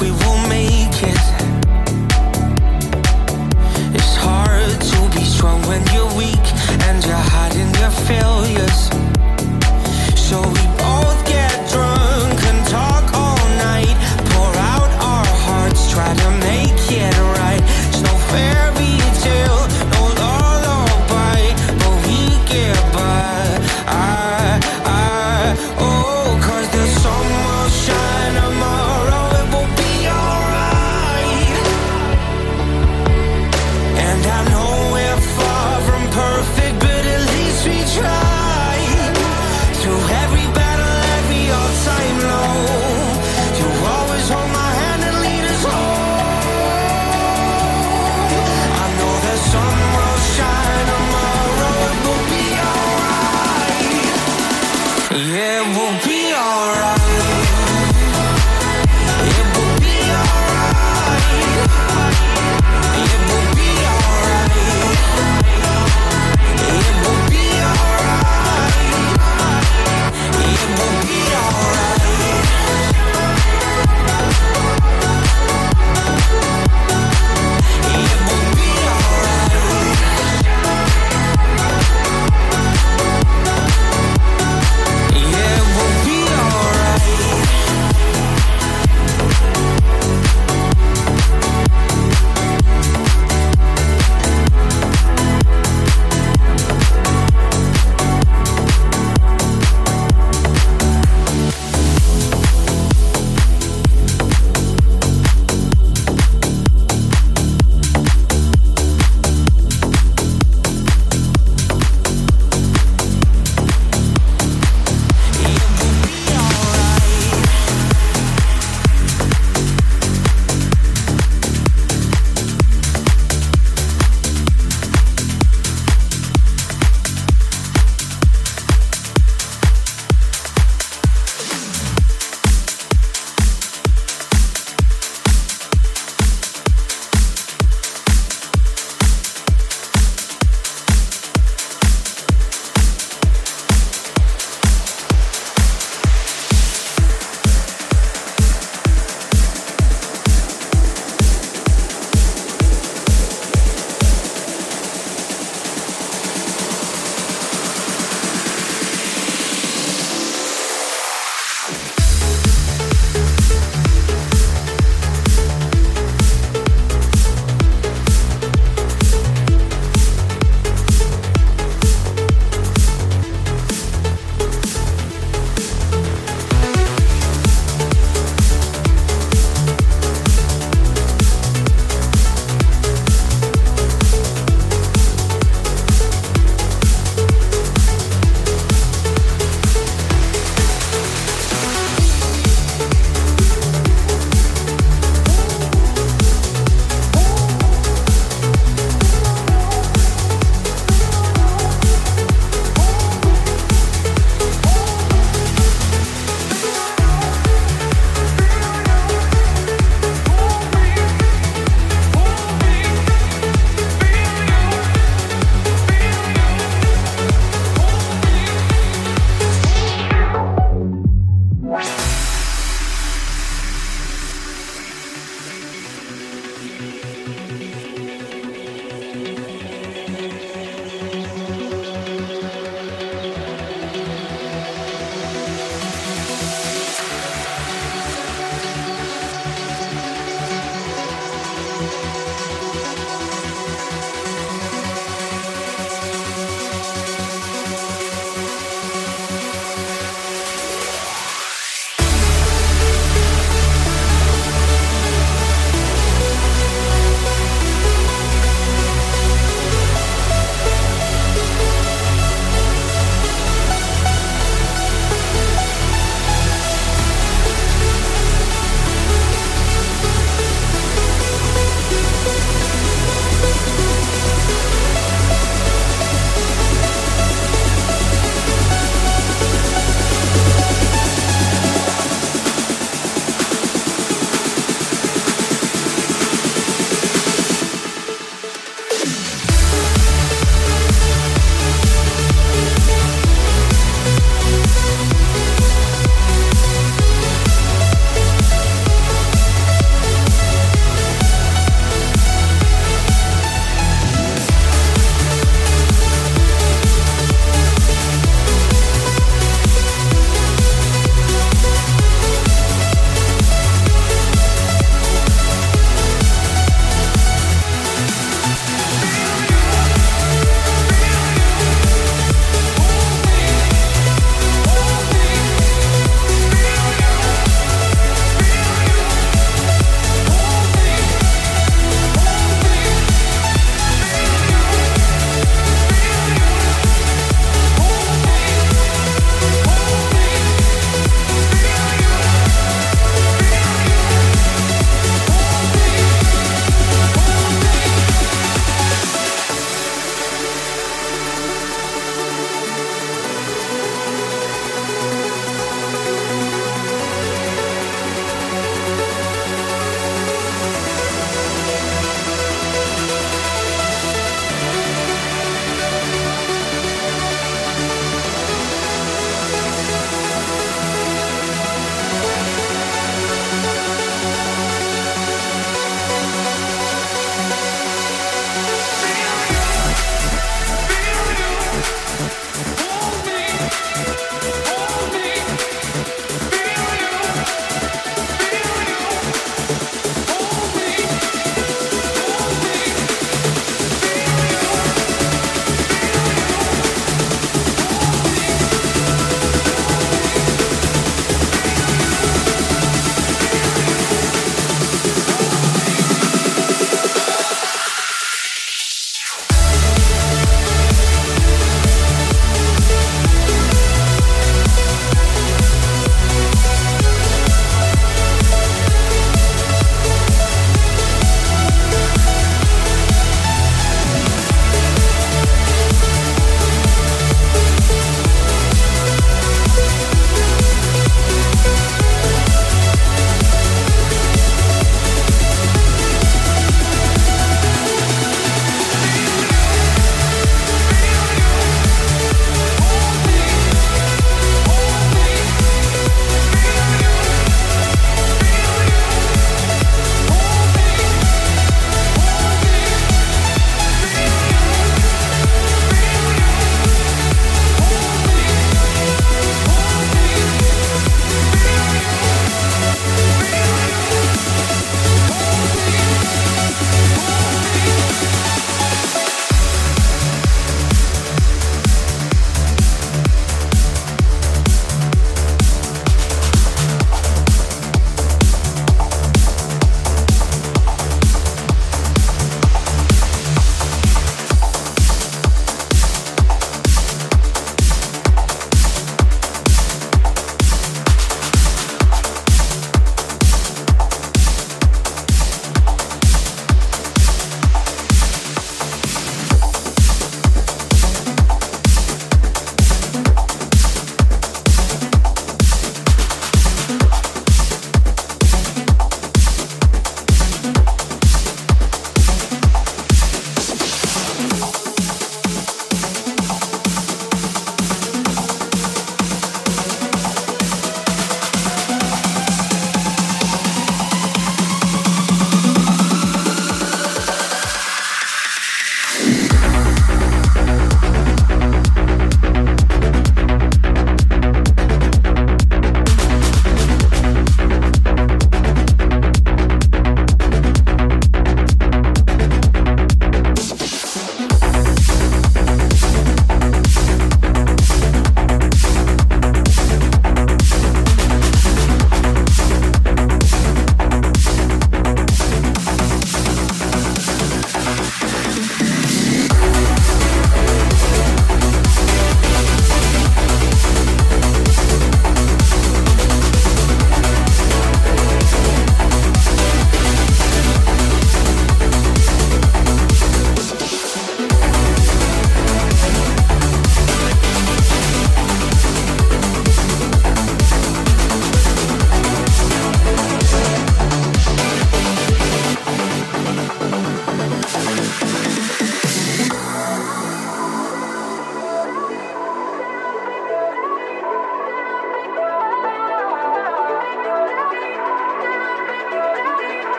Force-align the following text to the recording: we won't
we 0.00 0.10
won't 0.12 0.37